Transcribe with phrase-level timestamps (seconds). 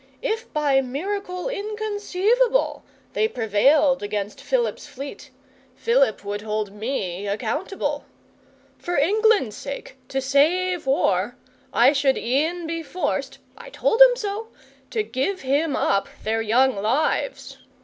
[0.23, 5.29] If by miracle inconceivable they prevailed against Philip's fleet,
[5.75, 8.05] Philip would hold me accountable.
[8.79, 11.37] For England's sake, to save war,
[11.71, 14.47] I should e'en be forced (I told 'em so)
[14.89, 17.59] to give him up their young lives.